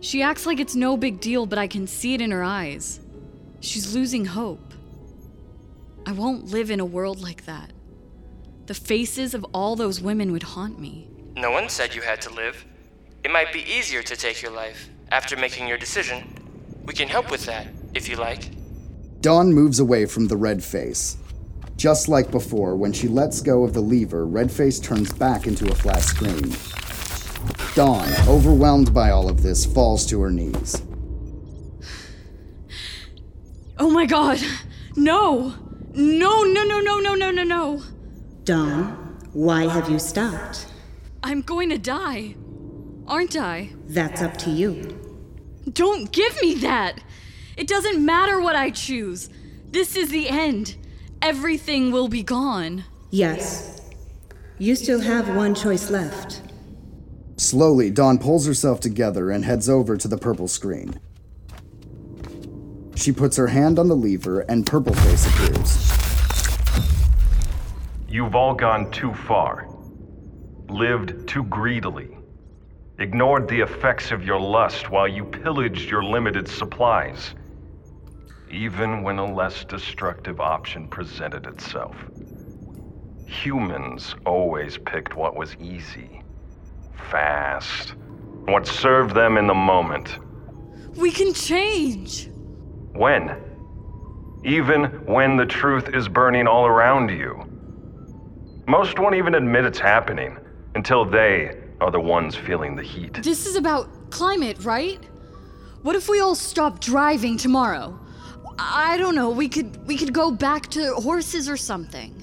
She 0.00 0.22
acts 0.22 0.46
like 0.46 0.60
it's 0.60 0.74
no 0.74 0.96
big 0.96 1.20
deal, 1.20 1.46
but 1.46 1.58
I 1.58 1.66
can 1.66 1.86
see 1.86 2.14
it 2.14 2.20
in 2.20 2.30
her 2.30 2.42
eyes. 2.42 3.00
She's 3.60 3.94
losing 3.94 4.24
hope. 4.24 4.74
I 6.04 6.12
won't 6.12 6.46
live 6.46 6.70
in 6.70 6.80
a 6.80 6.84
world 6.84 7.20
like 7.20 7.46
that. 7.46 7.72
The 8.66 8.74
faces 8.74 9.34
of 9.34 9.46
all 9.54 9.76
those 9.76 10.00
women 10.00 10.32
would 10.32 10.42
haunt 10.42 10.78
me. 10.78 11.08
No 11.36 11.50
one 11.50 11.68
said 11.68 11.94
you 11.94 12.02
had 12.02 12.20
to 12.22 12.34
live. 12.34 12.64
It 13.24 13.30
might 13.30 13.52
be 13.52 13.60
easier 13.60 14.02
to 14.02 14.16
take 14.16 14.42
your 14.42 14.50
life 14.50 14.88
after 15.10 15.36
making 15.36 15.68
your 15.68 15.78
decision. 15.78 16.24
We 16.84 16.92
can 16.92 17.08
help 17.08 17.30
with 17.30 17.46
that, 17.46 17.68
if 17.94 18.08
you 18.08 18.16
like. 18.16 18.50
Dawn 19.20 19.52
moves 19.52 19.78
away 19.78 20.06
from 20.06 20.26
the 20.26 20.36
red 20.36 20.64
face. 20.64 21.16
Just 21.76 22.08
like 22.08 22.32
before, 22.32 22.74
when 22.74 22.92
she 22.92 23.06
lets 23.06 23.40
go 23.40 23.62
of 23.62 23.74
the 23.74 23.80
lever, 23.80 24.26
Redface 24.26 24.82
turns 24.82 25.12
back 25.12 25.46
into 25.46 25.70
a 25.70 25.74
flat 25.74 26.02
screen. 26.02 26.52
Dawn, 27.74 28.08
overwhelmed 28.26 28.92
by 28.92 29.10
all 29.10 29.28
of 29.28 29.42
this, 29.42 29.64
falls 29.64 30.04
to 30.06 30.20
her 30.20 30.30
knees. 30.30 30.82
Oh 33.78 33.90
my 33.90 34.06
god! 34.06 34.40
No! 34.96 35.54
No, 35.94 36.42
no, 36.42 36.64
no, 36.64 36.80
no, 36.80 36.98
no, 36.98 37.14
no, 37.14 37.30
no, 37.30 37.42
no! 37.42 37.82
Dawn, 38.44 39.18
why 39.32 39.68
have 39.68 39.88
you 39.88 39.98
stopped? 39.98 40.66
I'm 41.22 41.42
going 41.42 41.70
to 41.70 41.78
die. 41.78 42.34
Aren't 43.06 43.36
I? 43.36 43.70
That's 43.86 44.22
up 44.22 44.36
to 44.38 44.50
you. 44.50 44.98
Don't 45.72 46.10
give 46.12 46.40
me 46.40 46.54
that! 46.56 47.02
It 47.56 47.68
doesn't 47.68 48.04
matter 48.04 48.40
what 48.40 48.56
I 48.56 48.70
choose. 48.70 49.28
This 49.70 49.96
is 49.96 50.10
the 50.10 50.28
end. 50.28 50.76
Everything 51.20 51.92
will 51.92 52.08
be 52.08 52.22
gone. 52.22 52.84
Yes. 53.10 53.80
You 54.58 54.74
still 54.74 55.00
have 55.00 55.34
one 55.36 55.54
choice 55.54 55.90
left. 55.90 56.42
Slowly, 57.36 57.90
Dawn 57.90 58.18
pulls 58.18 58.46
herself 58.46 58.80
together 58.80 59.30
and 59.30 59.44
heads 59.44 59.68
over 59.68 59.96
to 59.96 60.08
the 60.08 60.18
purple 60.18 60.48
screen. 60.48 61.00
She 62.94 63.12
puts 63.12 63.36
her 63.36 63.48
hand 63.48 63.78
on 63.78 63.88
the 63.88 63.96
lever 63.96 64.40
and 64.40 64.66
Purple 64.66 64.94
Face 64.94 65.26
appears. 65.26 65.90
You've 68.08 68.34
all 68.34 68.54
gone 68.54 68.90
too 68.90 69.12
far. 69.14 69.68
Lived 70.68 71.26
too 71.26 71.44
greedily. 71.44 72.16
Ignored 73.02 73.48
the 73.48 73.60
effects 73.60 74.12
of 74.12 74.24
your 74.24 74.38
lust 74.38 74.88
while 74.88 75.08
you 75.08 75.24
pillaged 75.24 75.90
your 75.90 76.04
limited 76.04 76.46
supplies. 76.46 77.34
Even 78.48 79.02
when 79.02 79.18
a 79.18 79.34
less 79.34 79.64
destructive 79.64 80.40
option 80.40 80.86
presented 80.86 81.48
itself. 81.48 81.96
Humans 83.26 84.14
always 84.24 84.78
picked 84.78 85.16
what 85.16 85.34
was 85.34 85.56
easy, 85.56 86.22
fast, 87.10 87.96
what 88.44 88.68
served 88.68 89.16
them 89.16 89.36
in 89.36 89.48
the 89.48 89.54
moment. 89.54 90.20
We 90.94 91.10
can 91.10 91.34
change! 91.34 92.28
When? 92.92 93.34
Even 94.44 94.84
when 95.06 95.36
the 95.36 95.46
truth 95.46 95.88
is 95.92 96.08
burning 96.08 96.46
all 96.46 96.66
around 96.66 97.08
you. 97.08 97.46
Most 98.68 99.00
won't 99.00 99.16
even 99.16 99.34
admit 99.34 99.64
it's 99.64 99.80
happening 99.80 100.38
until 100.76 101.04
they 101.04 101.61
are 101.82 101.90
the 101.90 102.00
ones 102.00 102.36
feeling 102.36 102.76
the 102.76 102.82
heat. 102.82 103.22
This 103.22 103.44
is 103.44 103.56
about 103.56 103.88
climate, 104.10 104.64
right? 104.64 105.00
What 105.82 105.96
if 105.96 106.08
we 106.08 106.20
all 106.20 106.36
stop 106.36 106.78
driving 106.78 107.36
tomorrow? 107.36 107.98
I 108.56 108.96
don't 108.98 109.16
know, 109.16 109.30
we 109.30 109.48
could 109.48 109.84
we 109.86 109.96
could 109.96 110.12
go 110.12 110.30
back 110.30 110.68
to 110.70 110.94
horses 110.94 111.48
or 111.48 111.56
something. 111.56 112.14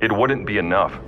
It 0.00 0.10
wouldn't 0.10 0.46
be 0.46 0.58
enough. 0.58 0.98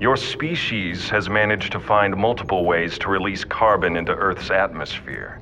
Your 0.00 0.16
species 0.16 1.10
has 1.10 1.28
managed 1.28 1.72
to 1.72 1.80
find 1.80 2.16
multiple 2.16 2.64
ways 2.64 2.98
to 3.00 3.10
release 3.10 3.44
carbon 3.44 3.96
into 3.96 4.12
Earth's 4.12 4.50
atmosphere. 4.50 5.40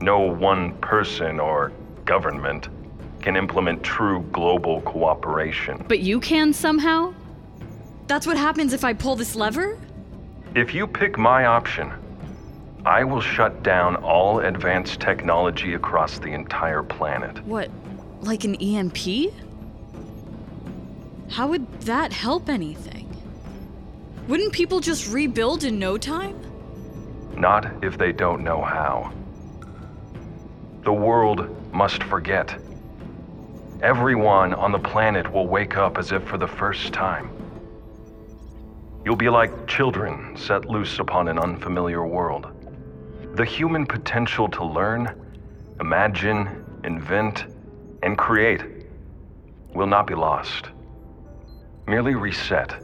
No 0.00 0.20
one 0.20 0.76
person 0.78 1.40
or 1.40 1.72
government 2.04 2.68
can 3.22 3.34
implement 3.34 3.82
true 3.82 4.20
global 4.30 4.82
cooperation. 4.82 5.84
But 5.88 6.00
you 6.00 6.20
can 6.20 6.52
somehow? 6.52 7.14
That's 8.06 8.26
what 8.26 8.36
happens 8.36 8.72
if 8.72 8.84
I 8.84 8.92
pull 8.92 9.16
this 9.16 9.34
lever? 9.34 9.78
If 10.56 10.72
you 10.72 10.86
pick 10.86 11.18
my 11.18 11.44
option, 11.44 11.92
I 12.86 13.04
will 13.04 13.20
shut 13.20 13.62
down 13.62 13.96
all 13.96 14.38
advanced 14.38 15.00
technology 15.00 15.74
across 15.74 16.18
the 16.18 16.32
entire 16.32 16.82
planet. 16.82 17.44
What, 17.44 17.70
like 18.22 18.44
an 18.44 18.54
EMP? 18.54 19.34
How 21.28 21.46
would 21.48 21.70
that 21.82 22.10
help 22.10 22.48
anything? 22.48 23.06
Wouldn't 24.28 24.54
people 24.54 24.80
just 24.80 25.12
rebuild 25.12 25.62
in 25.62 25.78
no 25.78 25.98
time? 25.98 26.40
Not 27.36 27.84
if 27.84 27.98
they 27.98 28.12
don't 28.12 28.42
know 28.42 28.62
how. 28.62 29.12
The 30.84 30.92
world 30.94 31.54
must 31.70 32.02
forget. 32.04 32.58
Everyone 33.82 34.54
on 34.54 34.72
the 34.72 34.78
planet 34.78 35.30
will 35.30 35.48
wake 35.48 35.76
up 35.76 35.98
as 35.98 36.12
if 36.12 36.24
for 36.24 36.38
the 36.38 36.48
first 36.48 36.94
time. 36.94 37.35
You'll 39.06 39.14
be 39.14 39.28
like 39.28 39.68
children 39.68 40.36
set 40.36 40.64
loose 40.64 40.98
upon 40.98 41.28
an 41.28 41.38
unfamiliar 41.38 42.04
world. 42.04 42.48
The 43.36 43.44
human 43.44 43.86
potential 43.86 44.48
to 44.48 44.64
learn, 44.64 45.14
imagine, 45.78 46.64
invent, 46.82 47.44
and 48.02 48.18
create 48.18 48.64
will 49.72 49.86
not 49.86 50.08
be 50.08 50.16
lost. 50.16 50.70
Merely 51.86 52.16
reset. 52.16 52.74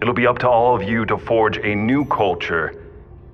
It'll 0.00 0.14
be 0.14 0.28
up 0.28 0.38
to 0.38 0.48
all 0.48 0.76
of 0.76 0.88
you 0.88 1.04
to 1.06 1.18
forge 1.18 1.58
a 1.58 1.74
new 1.74 2.04
culture 2.04 2.84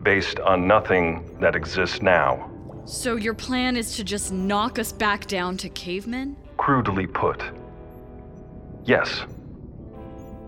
based 0.02 0.40
on 0.40 0.66
nothing 0.66 1.37
that 1.40 1.54
exists 1.54 2.00
now. 2.00 2.50
So 2.87 3.16
your 3.16 3.35
plan 3.35 3.76
is 3.76 3.96
to 3.96 4.04
just 4.04 4.33
knock 4.33 4.78
us 4.78 4.92
back 4.92 5.26
down 5.26 5.59
to 5.59 5.68
cavemen? 5.68 6.38
Crudely 6.57 7.07
put. 7.07 7.42
Yes. 8.87 9.26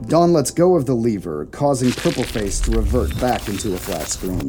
Dawn 0.03 0.33
lets 0.33 0.51
go 0.51 0.77
of 0.77 0.87
the 0.87 0.95
lever, 0.95 1.47
causing 1.47 1.91
Purple 1.91 2.23
Face 2.23 2.61
to 2.61 2.71
revert 2.71 3.19
back 3.19 3.49
into 3.49 3.75
a 3.75 3.79
flat 3.79 4.07
screen. 4.07 4.47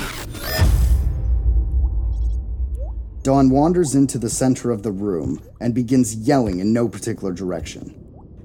Dawn 3.24 3.50
wanders 3.50 3.96
into 3.96 4.18
the 4.18 4.30
center 4.30 4.72
of 4.72 4.84
the 4.84 4.92
room 4.92 5.42
and 5.60 5.74
begins 5.74 6.16
yelling 6.16 6.60
in 6.60 6.74
no 6.74 6.88
particular 6.88 7.34
direction. 7.34 7.94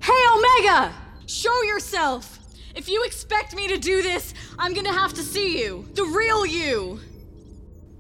Hey, 0.01 0.13
Omega! 0.33 0.95
Show 1.27 1.63
yourself! 1.65 2.39
If 2.75 2.89
you 2.89 3.03
expect 3.05 3.55
me 3.55 3.69
to 3.69 3.79
do 3.79 4.03
this, 4.03 4.33
I'm 4.59 4.73
gonna 4.73 4.93
have 4.93 5.13
to 5.15 5.23
see 5.23 5.61
you. 5.63 5.87
The 5.95 6.05
real 6.05 6.47
you! 6.47 7.01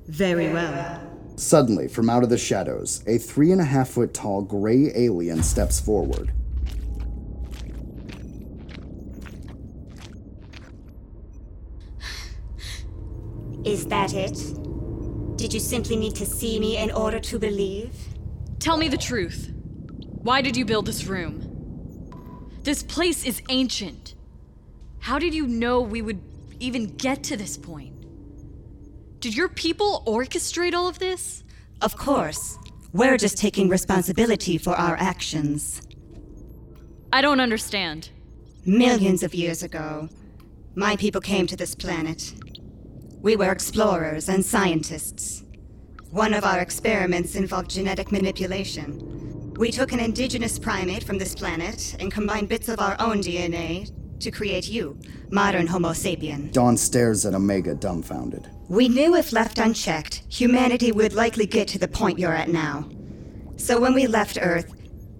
Very 0.06 0.52
well. 0.52 1.08
Suddenly, 1.36 1.88
from 1.88 2.08
out 2.08 2.22
of 2.22 2.30
the 2.30 2.38
shadows, 2.38 3.02
a 3.06 3.18
three 3.18 3.52
and 3.52 3.60
a 3.60 3.64
half 3.64 3.90
foot 3.90 4.14
tall 4.14 4.42
gray 4.42 4.92
alien 4.94 5.42
steps 5.42 5.80
forward. 5.80 6.32
That 13.92 14.14
it? 14.14 14.38
Did 15.36 15.52
you 15.52 15.60
simply 15.60 15.96
need 15.96 16.14
to 16.14 16.24
see 16.24 16.58
me 16.58 16.78
in 16.78 16.90
order 16.90 17.20
to 17.20 17.38
believe? 17.38 17.92
Tell 18.58 18.78
me 18.78 18.88
the 18.88 18.96
truth. 18.96 19.52
Why 20.28 20.40
did 20.40 20.56
you 20.56 20.64
build 20.64 20.86
this 20.86 21.04
room? 21.04 21.34
This 22.62 22.82
place 22.82 23.26
is 23.26 23.42
ancient. 23.50 24.14
How 25.00 25.18
did 25.18 25.34
you 25.34 25.46
know 25.46 25.82
we 25.82 26.00
would 26.00 26.22
even 26.58 26.86
get 26.96 27.22
to 27.24 27.36
this 27.36 27.58
point? 27.58 27.94
Did 29.20 29.36
your 29.36 29.50
people 29.50 30.02
orchestrate 30.06 30.72
all 30.72 30.88
of 30.88 30.98
this? 30.98 31.44
Of 31.82 31.94
course. 31.98 32.56
We're 32.94 33.18
just 33.18 33.36
taking 33.36 33.68
responsibility 33.68 34.56
for 34.56 34.74
our 34.74 34.96
actions. 34.96 35.82
I 37.12 37.20
don't 37.20 37.40
understand. 37.40 38.08
Millions 38.64 39.22
of 39.22 39.34
years 39.34 39.62
ago, 39.62 40.08
my 40.76 40.96
people 40.96 41.20
came 41.20 41.46
to 41.46 41.56
this 41.56 41.74
planet. 41.74 42.32
We 43.22 43.36
were 43.36 43.52
explorers 43.52 44.28
and 44.28 44.44
scientists. 44.44 45.44
One 46.10 46.34
of 46.34 46.42
our 46.42 46.58
experiments 46.58 47.36
involved 47.36 47.70
genetic 47.70 48.10
manipulation. 48.10 49.54
We 49.56 49.70
took 49.70 49.92
an 49.92 50.00
indigenous 50.00 50.58
primate 50.58 51.04
from 51.04 51.18
this 51.18 51.32
planet 51.32 51.94
and 52.00 52.10
combined 52.10 52.48
bits 52.48 52.68
of 52.68 52.80
our 52.80 52.96
own 52.98 53.18
DNA 53.18 53.92
to 54.18 54.32
create 54.32 54.68
you, 54.68 54.98
modern 55.30 55.68
Homo 55.68 55.90
sapien. 55.90 56.50
Dawn 56.50 56.76
stares 56.76 57.24
at 57.24 57.32
Omega 57.32 57.76
dumbfounded. 57.76 58.50
We 58.68 58.88
knew 58.88 59.14
if 59.14 59.32
left 59.32 59.58
unchecked, 59.58 60.24
humanity 60.28 60.90
would 60.90 61.12
likely 61.12 61.46
get 61.46 61.68
to 61.68 61.78
the 61.78 61.86
point 61.86 62.18
you're 62.18 62.34
at 62.34 62.48
now. 62.48 62.88
So 63.56 63.78
when 63.78 63.94
we 63.94 64.08
left 64.08 64.36
Earth, 64.42 64.74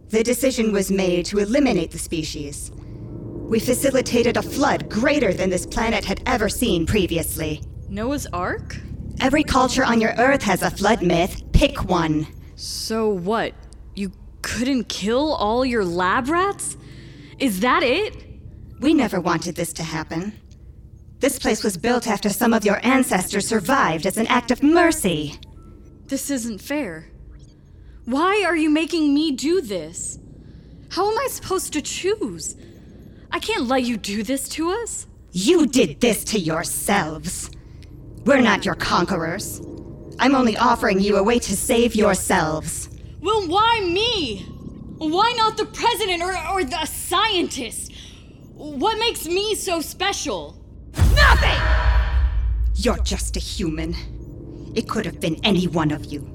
the 0.09 0.25
decision 0.25 0.73
was 0.73 0.91
made 0.91 1.25
to 1.27 1.39
eliminate 1.39 1.93
the 1.93 1.99
species. 1.99 2.73
We 2.75 3.61
facilitated 3.61 4.37
a 4.37 4.43
flood 4.43 4.91
greater 4.91 5.33
than 5.33 5.51
this 5.51 5.67
planet 5.67 6.05
had 6.05 6.21
ever 6.27 6.49
seen 6.49 6.85
previously. 6.85 7.63
Noah's 7.93 8.27
Ark? 8.33 8.79
Every 9.21 9.45
culture 9.45 9.85
on 9.85 10.01
your 10.01 10.15
Earth 10.17 10.43
has 10.45 10.63
a 10.63 10.71
flood 10.71 11.03
myth. 11.03 11.43
Pick 11.53 11.85
one. 11.85 12.27
So 12.57 13.11
what? 13.11 13.53
You 13.95 14.13
couldn't 14.41 14.89
kill 14.89 15.35
all 15.35 15.63
your 15.63 15.85
lab 15.85 16.31
rats? 16.31 16.79
Is 17.39 17.61
that 17.61 17.83
it? 17.83 18.17
We 18.81 18.95
never 18.95 19.21
wanted 19.21 19.57
this 19.57 19.75
to 19.75 19.83
happen. 19.83 20.33
This 21.19 21.39
place 21.39 21.63
was 21.63 21.77
built 21.77 22.09
after 22.09 22.31
some 22.31 22.55
of 22.55 22.65
your 22.65 22.81
ancestors 22.83 23.47
survived 23.47 24.07
as 24.07 24.17
an 24.17 24.27
act 24.29 24.51
of 24.51 24.63
mercy. 24.63 25.39
This 26.07 26.31
isn't 26.31 26.63
fair. 26.63 27.11
Why 28.07 28.43
are 28.47 28.57
you 28.57 28.71
making 28.71 29.13
me 29.13 29.33
do 29.33 29.61
this? 29.61 30.19
How 30.89 31.11
am 31.11 31.19
I 31.19 31.29
supposed 31.29 31.75
to 31.75 31.83
choose? 31.83 32.57
I 33.31 33.39
can't 33.39 33.67
let 33.67 33.83
you 33.83 33.99
do 33.99 34.23
this 34.23 34.49
to 34.51 34.71
us. 34.71 35.07
You 35.33 35.67
did 35.67 36.01
this 36.01 36.25
to 36.25 36.39
yourselves. 36.39 37.51
We're 38.25 38.41
not 38.41 38.65
your 38.65 38.77
conquerors. 38.77 39.61
I'm 40.21 40.37
only 40.37 40.57
offering 40.57 41.01
you 41.01 41.17
a 41.17 41.23
way 41.23 41.41
to 41.41 41.57
save 41.57 41.97
yourselves. 41.97 42.89
Well, 43.21 43.49
why 43.49 43.81
me? 43.81 44.47
Why 44.99 45.33
not 45.37 45.57
the 45.57 45.67
president 45.67 46.23
or, 46.23 46.37
or 46.49 46.63
the 46.63 46.85
scientist? 46.87 47.93
What 48.55 49.01
makes 49.01 49.27
me 49.27 49.57
so 49.57 49.81
special? 49.81 50.57
Nothing! 51.17 51.61
You're 52.77 53.03
just 53.03 53.37
a 53.37 53.41
human. 53.41 53.97
It 54.77 54.89
could 54.89 55.05
have 55.05 55.19
been 55.19 55.41
any 55.43 55.67
one 55.67 55.91
of 55.91 56.05
you. 56.05 56.31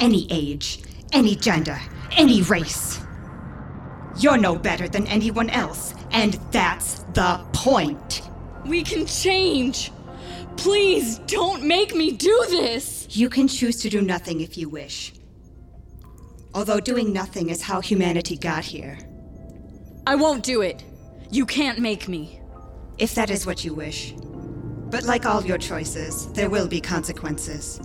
Any 0.00 0.26
age, 0.28 0.80
any 1.12 1.36
gender, 1.36 1.78
any 2.16 2.42
race. 2.42 3.00
You're 4.18 4.38
no 4.38 4.56
better 4.56 4.88
than 4.88 5.06
anyone 5.06 5.50
else, 5.50 5.94
and 6.10 6.34
that's 6.50 7.04
the 7.14 7.40
point. 7.52 8.22
We 8.66 8.82
can 8.82 9.06
change. 9.06 9.92
Please 10.56 11.18
don't 11.20 11.64
make 11.64 11.94
me 11.94 12.12
do 12.12 12.44
this. 12.48 13.06
You 13.10 13.28
can 13.28 13.48
choose 13.48 13.80
to 13.82 13.90
do 13.90 14.00
nothing 14.00 14.40
if 14.40 14.56
you 14.56 14.68
wish. 14.68 15.12
Although 16.54 16.80
doing 16.80 17.12
nothing 17.12 17.48
is 17.48 17.62
how 17.62 17.80
humanity 17.80 18.36
got 18.36 18.64
here. 18.64 18.98
I 20.06 20.14
won't 20.16 20.42
do 20.42 20.62
it. 20.62 20.84
You 21.30 21.46
can't 21.46 21.78
make 21.78 22.08
me. 22.08 22.40
If 22.98 23.14
that 23.14 23.30
is 23.30 23.46
what 23.46 23.64
you 23.64 23.74
wish. 23.74 24.14
But 24.90 25.04
like 25.04 25.24
all 25.24 25.44
your 25.44 25.58
choices, 25.58 26.30
there 26.32 26.50
will 26.50 26.68
be 26.68 26.80
consequences. 26.80 27.80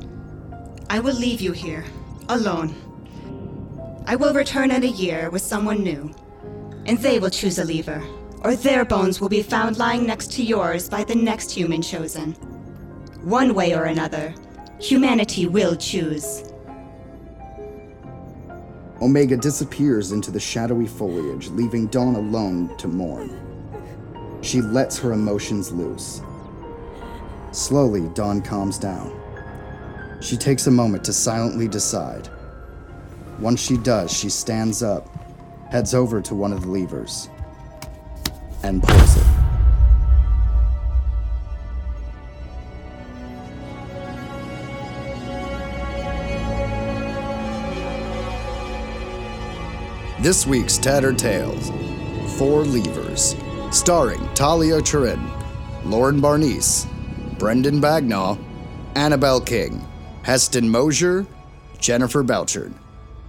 I 0.89 0.99
will 0.99 1.15
leave 1.15 1.41
you 1.41 1.53
here, 1.53 1.85
alone. 2.27 2.75
I 4.05 4.15
will 4.15 4.33
return 4.33 4.71
in 4.71 4.83
a 4.83 4.87
year 4.87 5.29
with 5.29 5.41
someone 5.41 5.83
new, 5.83 6.13
and 6.85 6.97
they 6.97 7.19
will 7.19 7.29
choose 7.29 7.59
a 7.59 7.65
lever, 7.65 8.03
or 8.41 8.55
their 8.55 8.83
bones 8.85 9.21
will 9.21 9.29
be 9.29 9.41
found 9.41 9.77
lying 9.77 10.05
next 10.05 10.31
to 10.33 10.43
yours 10.43 10.89
by 10.89 11.03
the 11.03 11.15
next 11.15 11.51
human 11.51 11.81
chosen. 11.81 12.35
One 13.23 13.53
way 13.53 13.75
or 13.75 13.85
another, 13.85 14.33
humanity 14.79 15.47
will 15.47 15.75
choose. 15.75 16.43
Omega 19.01 19.37
disappears 19.37 20.11
into 20.11 20.31
the 20.31 20.39
shadowy 20.39 20.87
foliage, 20.87 21.49
leaving 21.49 21.87
Dawn 21.87 22.15
alone 22.15 22.75
to 22.77 22.87
mourn. 22.87 23.39
She 24.41 24.61
lets 24.61 24.97
her 24.99 25.13
emotions 25.13 25.71
loose. 25.71 26.21
Slowly, 27.51 28.09
Dawn 28.13 28.41
calms 28.41 28.77
down. 28.77 29.13
She 30.21 30.35
takes 30.35 30.67
a 30.67 30.71
moment 30.71 31.03
to 31.05 31.13
silently 31.13 31.67
decide. 31.67 32.29
Once 33.39 33.59
she 33.59 33.77
does, 33.77 34.11
she 34.11 34.29
stands 34.29 34.81
up, 34.81 35.07
heads 35.71 35.93
over 35.93 36.21
to 36.21 36.33
one 36.33 36.53
of 36.53 36.61
the 36.61 36.67
levers, 36.67 37.29
and 38.63 38.81
pulls 38.81 39.17
it. 39.17 39.26
This 50.19 50.47
week's 50.47 50.79
Tattered 50.79 51.19
Tales 51.19 51.69
Four 52.39 52.63
Levers, 52.63 53.35
starring 53.69 54.27
Talia 54.33 54.81
Turin, 54.81 55.21
Lauren 55.85 56.19
Barnice, 56.19 56.87
Brendan 57.37 57.79
Bagnall, 57.79 58.43
Annabelle 58.95 59.39
King, 59.39 59.87
Heston 60.23 60.67
Mosier, 60.67 61.27
Jennifer 61.77 62.23
Belchard. 62.23 62.73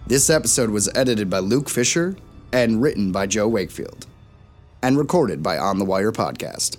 This 0.07 0.31
episode 0.31 0.71
was 0.71 0.89
edited 0.95 1.29
by 1.29 1.41
Luke 1.41 1.69
Fisher 1.69 2.17
and 2.55 2.81
written 2.81 3.13
by 3.13 3.27
Joe 3.27 3.49
Wakefield, 3.49 4.07
and 4.83 4.97
recorded 4.97 5.43
by 5.43 5.59
On 5.59 5.79
the 5.79 5.85
Wire 5.85 6.11
Podcast. 6.11 6.79